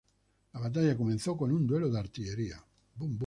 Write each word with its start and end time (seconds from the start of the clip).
La 0.53 0.59
batalla 0.59 0.97
comenzó 0.97 1.37
con 1.37 1.51
un 1.51 1.67
duelo 1.67 1.87
de 1.91 1.99
artillería. 1.99 2.65